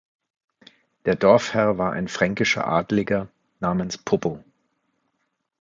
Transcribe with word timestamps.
Der 1.05 1.15
Dorfherr 1.15 1.77
war 1.77 1.91
ein 1.91 2.07
fränkischer 2.07 2.65
Adeliger 2.67 3.27
namens 3.59 3.99
Poppo. 3.99 4.43